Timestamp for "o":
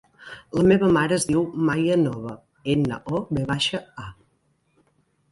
3.17-3.21